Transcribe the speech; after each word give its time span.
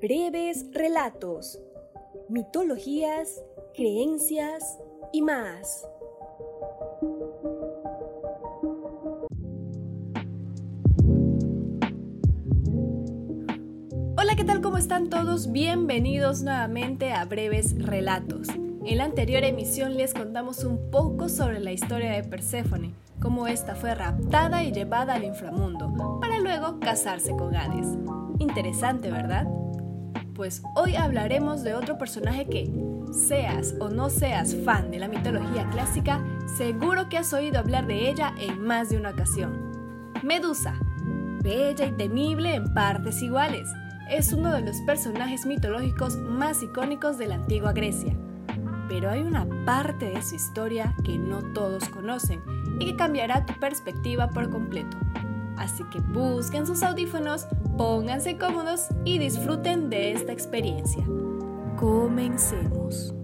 breves 0.00 0.66
relatos, 0.72 1.58
mitologías, 2.28 3.42
creencias 3.74 4.78
y 5.12 5.22
más. 5.22 5.86
Hola, 14.18 14.34
¿qué 14.36 14.44
tal? 14.44 14.60
¿Cómo 14.60 14.76
están 14.76 15.08
todos? 15.08 15.52
Bienvenidos 15.52 16.42
nuevamente 16.42 17.12
a 17.12 17.24
Breves 17.24 17.82
Relatos. 17.82 18.48
En 18.84 18.98
la 18.98 19.04
anterior 19.04 19.44
emisión 19.44 19.96
les 19.96 20.14
contamos 20.14 20.64
un 20.64 20.90
poco 20.90 21.28
sobre 21.28 21.60
la 21.60 21.72
historia 21.72 22.12
de 22.12 22.22
Perséfone, 22.22 22.92
cómo 23.20 23.46
ésta 23.46 23.74
fue 23.74 23.94
raptada 23.94 24.62
y 24.62 24.72
llevada 24.72 25.14
al 25.14 25.24
inframundo, 25.24 26.18
para 26.20 26.38
luego 26.38 26.80
casarse 26.80 27.32
con 27.32 27.56
Hades. 27.56 27.88
Interesante, 28.38 29.10
¿verdad? 29.10 29.46
Pues 30.36 30.62
hoy 30.74 30.96
hablaremos 30.96 31.62
de 31.62 31.72
otro 31.72 31.96
personaje 31.96 32.46
que, 32.46 32.70
seas 33.10 33.74
o 33.80 33.88
no 33.88 34.10
seas 34.10 34.54
fan 34.54 34.90
de 34.90 34.98
la 34.98 35.08
mitología 35.08 35.66
clásica, 35.70 36.22
seguro 36.58 37.08
que 37.08 37.16
has 37.16 37.32
oído 37.32 37.58
hablar 37.58 37.86
de 37.86 38.10
ella 38.10 38.34
en 38.38 38.60
más 38.62 38.90
de 38.90 38.98
una 38.98 39.10
ocasión. 39.10 40.12
Medusa, 40.22 40.78
bella 41.42 41.86
y 41.86 41.92
temible 41.92 42.54
en 42.54 42.74
partes 42.74 43.22
iguales, 43.22 43.66
es 44.10 44.34
uno 44.34 44.52
de 44.52 44.60
los 44.60 44.76
personajes 44.82 45.46
mitológicos 45.46 46.18
más 46.18 46.62
icónicos 46.62 47.16
de 47.16 47.28
la 47.28 47.36
antigua 47.36 47.72
Grecia. 47.72 48.14
Pero 48.90 49.10
hay 49.10 49.22
una 49.22 49.46
parte 49.64 50.10
de 50.10 50.20
su 50.22 50.34
historia 50.34 50.94
que 51.02 51.16
no 51.16 51.54
todos 51.54 51.88
conocen 51.88 52.42
y 52.78 52.84
que 52.84 52.96
cambiará 52.96 53.46
tu 53.46 53.58
perspectiva 53.58 54.28
por 54.28 54.50
completo. 54.50 54.98
Así 55.56 55.84
que 55.84 56.00
busquen 56.00 56.66
sus 56.66 56.82
audífonos, 56.82 57.46
pónganse 57.76 58.36
cómodos 58.36 58.88
y 59.04 59.18
disfruten 59.18 59.90
de 59.90 60.12
esta 60.12 60.32
experiencia. 60.32 61.04
Comencemos. 61.78 63.14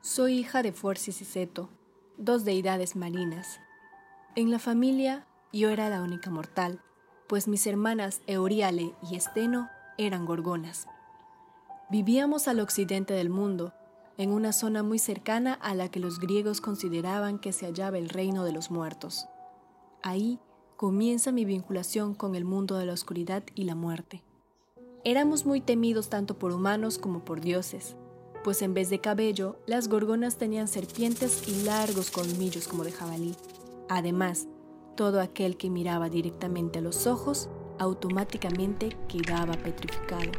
Soy 0.00 0.40
hija 0.40 0.62
de 0.62 0.72
Forcis 0.72 1.22
y 1.22 1.24
Seto, 1.24 1.70
dos 2.18 2.44
deidades 2.44 2.96
marinas. 2.96 3.60
En 4.34 4.50
la 4.50 4.58
familia 4.58 5.26
yo 5.52 5.70
era 5.70 5.88
la 5.88 6.02
única 6.02 6.28
mortal, 6.28 6.80
pues 7.28 7.48
mis 7.48 7.66
hermanas 7.66 8.20
Euriale 8.26 8.94
y 9.10 9.16
Esteno 9.16 9.70
eran 9.96 10.26
gorgonas. 10.26 10.86
Vivíamos 11.88 12.48
al 12.48 12.60
occidente 12.60 13.14
del 13.14 13.30
mundo, 13.30 13.72
en 14.22 14.30
una 14.30 14.52
zona 14.52 14.82
muy 14.82 14.98
cercana 14.98 15.54
a 15.54 15.74
la 15.74 15.90
que 15.90 16.00
los 16.00 16.20
griegos 16.20 16.60
consideraban 16.60 17.38
que 17.38 17.52
se 17.52 17.66
hallaba 17.66 17.98
el 17.98 18.08
reino 18.08 18.44
de 18.44 18.52
los 18.52 18.70
muertos. 18.70 19.26
Ahí 20.02 20.38
comienza 20.76 21.32
mi 21.32 21.44
vinculación 21.44 22.14
con 22.14 22.34
el 22.34 22.44
mundo 22.44 22.76
de 22.76 22.86
la 22.86 22.92
oscuridad 22.92 23.42
y 23.54 23.64
la 23.64 23.74
muerte. 23.74 24.22
Éramos 25.04 25.44
muy 25.44 25.60
temidos 25.60 26.08
tanto 26.08 26.38
por 26.38 26.52
humanos 26.52 26.98
como 26.98 27.24
por 27.24 27.40
dioses, 27.40 27.96
pues 28.44 28.62
en 28.62 28.74
vez 28.74 28.90
de 28.90 29.00
cabello, 29.00 29.56
las 29.66 29.88
gorgonas 29.88 30.36
tenían 30.36 30.68
serpientes 30.68 31.48
y 31.48 31.64
largos 31.64 32.10
colmillos 32.10 32.68
como 32.68 32.84
de 32.84 32.92
jabalí. 32.92 33.34
Además, 33.88 34.46
todo 34.96 35.20
aquel 35.20 35.56
que 35.56 35.70
miraba 35.70 36.08
directamente 36.08 36.78
a 36.78 36.82
los 36.82 37.06
ojos 37.06 37.48
automáticamente 37.78 38.96
quedaba 39.08 39.54
petrificado. 39.54 40.30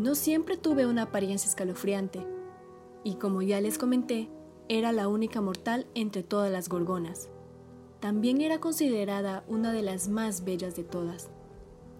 No 0.00 0.14
siempre 0.14 0.56
tuve 0.56 0.86
una 0.86 1.02
apariencia 1.02 1.46
escalofriante, 1.46 2.26
y 3.04 3.16
como 3.16 3.42
ya 3.42 3.60
les 3.60 3.76
comenté, 3.76 4.30
era 4.66 4.92
la 4.92 5.08
única 5.08 5.42
mortal 5.42 5.86
entre 5.94 6.22
todas 6.22 6.50
las 6.50 6.70
gorgonas. 6.70 7.28
También 8.00 8.40
era 8.40 8.60
considerada 8.60 9.44
una 9.46 9.72
de 9.72 9.82
las 9.82 10.08
más 10.08 10.42
bellas 10.42 10.74
de 10.74 10.84
todas, 10.84 11.28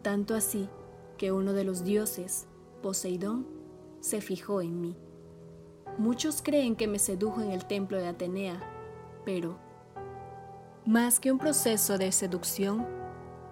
tanto 0.01 0.35
así 0.35 0.67
que 1.19 1.31
uno 1.31 1.53
de 1.53 1.65
los 1.65 1.85
dioses, 1.85 2.47
Poseidón, 2.83 3.47
se 4.01 4.23
fijó 4.23 4.63
en 4.63 4.81
mí. 4.81 4.97
Muchos 5.99 6.41
creen 6.41 6.77
que 6.77 6.89
me 6.89 6.99
sedujo 6.99 7.43
en 7.43 7.51
el 7.51 7.67
templo 7.67 7.99
de 7.99 8.07
Atenea, 8.07 8.63
pero 9.27 9.59
más 10.87 11.21
que 11.21 11.31
un 11.31 11.39
proceso 11.39 11.99
de 11.99 12.13
seducción, 12.13 12.87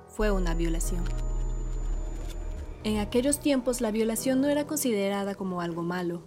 fue 0.07 0.31
una 0.31 0.55
violación. 0.55 1.05
En 2.85 2.99
aquellos 2.99 3.41
tiempos 3.41 3.81
la 3.81 3.91
violación 3.91 4.41
no 4.41 4.49
era 4.49 4.67
considerada 4.67 5.35
como 5.35 5.61
algo 5.61 5.83
malo, 5.83 6.23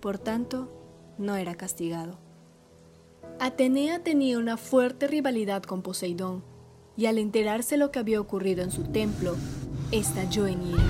por 0.00 0.18
tanto, 0.18 0.72
no 1.18 1.36
era 1.36 1.54
castigado. 1.54 2.18
Atenea 3.38 4.02
tenía 4.02 4.38
una 4.38 4.56
fuerte 4.56 5.06
rivalidad 5.06 5.62
con 5.62 5.82
Poseidón, 5.82 6.44
y 6.96 7.06
al 7.06 7.18
enterarse 7.18 7.76
lo 7.76 7.90
que 7.90 7.98
había 7.98 8.20
ocurrido 8.20 8.62
en 8.62 8.70
su 8.70 8.84
templo, 8.84 9.36
estalló 9.90 10.46
en 10.46 10.62
ira 10.62 10.82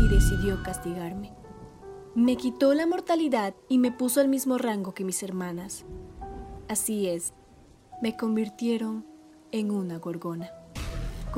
y 0.00 0.08
decidió 0.08 0.62
castigarme. 0.62 1.32
Me 2.14 2.36
quitó 2.36 2.74
la 2.74 2.86
mortalidad 2.86 3.54
y 3.68 3.78
me 3.78 3.92
puso 3.92 4.20
al 4.20 4.28
mismo 4.28 4.58
rango 4.58 4.92
que 4.92 5.04
mis 5.04 5.22
hermanas. 5.22 5.84
Así 6.68 7.08
es, 7.08 7.32
me 8.02 8.16
convirtieron 8.16 9.06
en 9.52 9.70
una 9.70 9.98
gorgona 9.98 10.57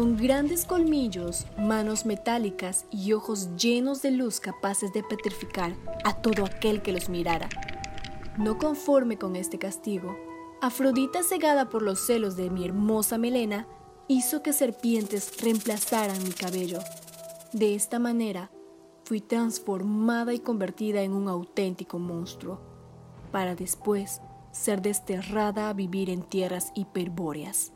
con 0.00 0.16
grandes 0.16 0.64
colmillos, 0.64 1.44
manos 1.58 2.06
metálicas 2.06 2.86
y 2.90 3.12
ojos 3.12 3.54
llenos 3.56 4.00
de 4.00 4.10
luz 4.10 4.40
capaces 4.40 4.94
de 4.94 5.02
petrificar 5.02 5.74
a 6.04 6.22
todo 6.22 6.46
aquel 6.46 6.80
que 6.80 6.92
los 6.92 7.10
mirara. 7.10 7.50
No 8.38 8.56
conforme 8.56 9.18
con 9.18 9.36
este 9.36 9.58
castigo, 9.58 10.16
Afrodita, 10.62 11.22
cegada 11.22 11.68
por 11.68 11.82
los 11.82 12.00
celos 12.00 12.34
de 12.38 12.48
mi 12.48 12.64
hermosa 12.64 13.18
melena, 13.18 13.68
hizo 14.08 14.42
que 14.42 14.54
serpientes 14.54 15.38
reemplazaran 15.42 16.24
mi 16.24 16.30
cabello. 16.30 16.78
De 17.52 17.74
esta 17.74 17.98
manera, 17.98 18.50
fui 19.04 19.20
transformada 19.20 20.32
y 20.32 20.38
convertida 20.38 21.02
en 21.02 21.12
un 21.12 21.28
auténtico 21.28 21.98
monstruo, 21.98 22.58
para 23.32 23.54
después 23.54 24.22
ser 24.50 24.80
desterrada 24.80 25.68
a 25.68 25.74
vivir 25.74 26.08
en 26.08 26.22
tierras 26.22 26.72
hiperbóreas. 26.74 27.74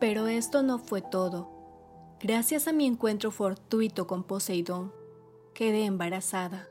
Pero 0.00 0.26
esto 0.26 0.62
no 0.62 0.78
fue 0.78 1.02
todo. 1.02 1.50
Gracias 2.20 2.68
a 2.68 2.72
mi 2.72 2.86
encuentro 2.86 3.30
fortuito 3.30 4.06
con 4.06 4.24
Poseidón, 4.24 4.92
quedé 5.52 5.84
embarazada. 5.84 6.68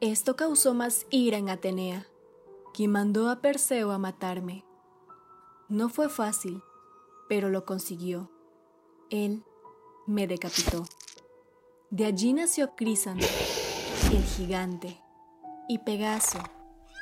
Esto 0.00 0.36
causó 0.36 0.74
más 0.74 1.06
ira 1.10 1.38
en 1.38 1.48
Atenea, 1.48 2.06
quien 2.74 2.90
mandó 2.90 3.28
a 3.28 3.40
Perseo 3.40 3.92
a 3.92 3.98
matarme. 3.98 4.64
No 5.68 5.88
fue 5.88 6.08
fácil, 6.08 6.62
pero 7.28 7.50
lo 7.50 7.64
consiguió. 7.64 8.30
Él 9.10 9.44
me 10.06 10.26
decapitó. 10.26 10.84
De 11.90 12.06
allí 12.06 12.32
nació 12.32 12.74
Crísano, 12.74 13.20
el 14.12 14.24
gigante, 14.24 15.00
y 15.68 15.78
Pegaso, 15.78 16.38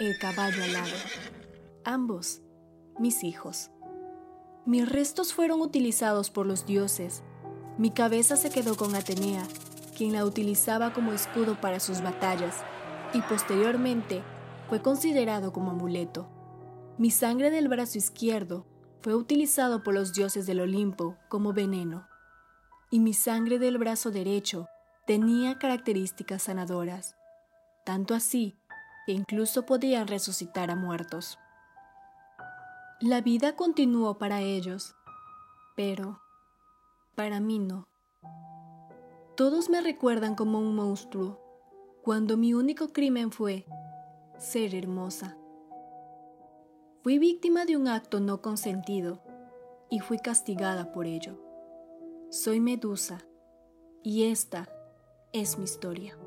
el 0.01 0.19
caballo 0.19 0.63
alado, 0.65 0.97
ambos 1.85 2.43
mis 2.99 3.25
hijos. 3.25 3.71
Mis 4.67 4.87
restos 4.89 5.33
fueron 5.33 5.61
utilizados 5.63 6.31
por 6.31 6.47
los 6.47 6.67
dioses. 6.67 7.23
Mi 7.79 7.91
cabeza 7.91 8.37
se 8.37 8.51
quedó 8.51 8.77
con 8.77 8.95
Atenea, 8.95 9.43
quien 9.97 10.13
la 10.13 10.25
utilizaba 10.25 10.93
como 10.93 11.13
escudo 11.13 11.61
para 11.61 11.81
sus 11.81 12.03
batallas, 12.03 12.57
y 13.15 13.23
posteriormente 13.23 14.23
fue 14.69 14.83
considerado 14.83 15.53
como 15.53 15.71
amuleto. 15.71 16.29
Mi 16.99 17.11
sangre 17.11 17.51
del 17.51 17.69
brazo 17.69 17.97
izquierdo 17.97 18.67
fue 19.01 19.15
utilizado 19.15 19.83
por 19.83 19.95
los 19.95 20.13
dioses 20.13 20.47
del 20.47 20.61
Olimpo 20.61 21.17
como 21.29 21.55
veneno, 21.55 22.07
y 22.91 23.01
mi 23.01 23.15
sangre 23.15 23.59
del 23.59 23.79
brazo 23.79 24.11
derecho 24.11 24.69
tenía 25.07 25.59
características 25.59 26.43
sanadoras, 26.43 27.17
tanto 27.87 28.15
así 28.15 28.59
que 29.07 29.13
incluso 29.13 29.65
podían 29.65 30.07
resucitar 30.07 30.71
a 30.71 30.77
muertos. 30.77 31.39
La 33.03 33.23
vida 33.23 33.57
continuó 33.57 34.19
para 34.19 34.43
ellos, 34.43 34.95
pero 35.75 36.21
para 37.15 37.41
mí 37.41 37.59
no. 37.59 37.89
Todos 39.37 39.71
me 39.71 39.81
recuerdan 39.81 40.35
como 40.35 40.59
un 40.59 40.77
monstruo, 40.77 41.41
cuando 42.03 42.37
mi 42.37 42.53
único 42.53 42.93
crimen 42.93 43.33
fue 43.33 43.65
ser 44.37 44.75
hermosa. 44.75 45.39
Fui 47.03 47.19
víctima 47.19 47.65
de 47.65 47.79
un 47.79 47.89
acto 47.89 48.21
no 48.21 48.43
consentido 48.43 49.23
y 49.89 50.01
fui 50.01 50.19
castigada 50.19 50.93
por 50.93 51.07
ello. 51.07 51.41
Soy 52.29 52.61
Medusa 52.61 53.25
y 54.03 54.25
esta 54.25 54.69
es 55.33 55.57
mi 55.57 55.65
historia. 55.65 56.19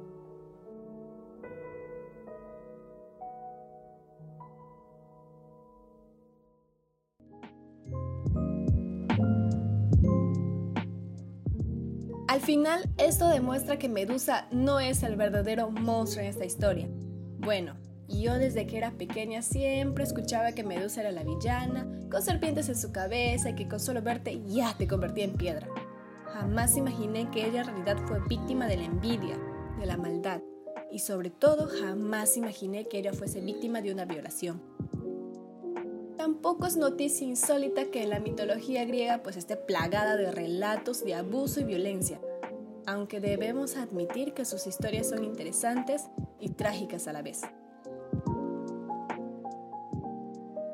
Al 12.34 12.42
final, 12.42 12.90
esto 12.98 13.28
demuestra 13.28 13.78
que 13.78 13.88
Medusa 13.88 14.48
no 14.50 14.80
es 14.80 15.04
el 15.04 15.16
verdadero 15.16 15.70
monstruo 15.70 16.24
en 16.24 16.32
esta 16.32 16.46
historia. 16.46 16.90
Bueno, 17.38 17.76
yo 18.08 18.40
desde 18.40 18.66
que 18.66 18.76
era 18.76 18.90
pequeña 18.90 19.44
siempre 19.44 20.04
escuchaba 20.04 20.54
que 20.54 20.64
Medusa 20.64 21.02
era 21.02 21.12
la 21.12 21.24
villana, 21.24 21.88
con 22.10 22.24
serpientes 22.24 22.70
en 22.70 22.76
su 22.76 22.92
cabeza 22.92 23.52
y 23.52 23.56
que 23.56 23.68
con 23.68 23.80
solo 23.80 24.02
verte 24.02 24.42
ya 24.48 24.76
te 24.76 24.88
convertía 24.88 25.26
en 25.26 25.34
piedra. 25.34 25.68
Jamás 26.34 26.76
imaginé 26.76 27.30
que 27.30 27.46
ella 27.46 27.62
en 27.62 27.68
realidad 27.68 27.98
fue 28.08 28.20
víctima 28.28 28.66
de 28.66 28.78
la 28.78 28.86
envidia, 28.86 29.38
de 29.80 29.86
la 29.86 29.98
maldad, 29.98 30.42
y 30.92 30.98
sobre 30.98 31.30
todo 31.30 31.68
jamás 31.68 32.36
imaginé 32.36 32.86
que 32.86 32.98
ella 32.98 33.14
fuese 33.14 33.42
víctima 33.42 33.84
de 33.84 33.94
una 33.94 34.06
violación. 34.06 34.60
Tampoco 36.24 36.68
es 36.68 36.78
noticia 36.78 37.28
insólita 37.28 37.92
que 37.92 38.08
la 38.08 38.22
mitología 38.22 38.86
griega 38.86 39.22
pues 39.24 39.36
esté 39.36 39.58
plagada 39.58 40.16
de 40.16 40.32
relatos 40.32 41.04
de 41.04 41.16
abuso 41.16 41.60
y 41.60 41.66
violencia, 41.66 42.22
aunque 42.86 43.20
debemos 43.20 43.76
admitir 43.76 44.34
que 44.34 44.46
sus 44.46 44.66
historias 44.66 45.10
son 45.10 45.26
interesantes 45.26 46.06
y 46.40 46.52
trágicas 46.52 47.10
a 47.10 47.12
la 47.12 47.24
vez. 47.24 47.42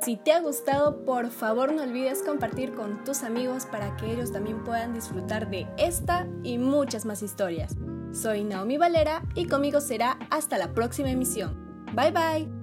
Si 0.04 0.18
te 0.18 0.34
ha 0.34 0.40
gustado, 0.40 1.04
por 1.04 1.32
favor 1.32 1.74
no 1.74 1.82
olvides 1.82 2.22
compartir 2.22 2.76
con 2.76 3.04
tus 3.04 3.24
amigos 3.24 3.66
para 3.66 3.98
que 3.98 4.12
ellos 4.12 4.32
también 4.32 4.64
puedan 4.64 4.94
disfrutar 4.94 5.50
de 5.50 5.66
esta 5.80 6.28
y 6.44 6.60
muchas 6.60 7.06
más 7.06 7.24
historias. 7.24 7.76
Soy 8.12 8.44
Naomi 8.44 8.78
Valera 8.78 9.24
y 9.34 9.48
conmigo 9.48 9.82
será 9.82 10.20
hasta 10.30 10.60
la 10.60 10.76
próxima 10.76 11.10
emisión. 11.10 11.58
Bye 11.96 12.12
bye. 12.12 12.59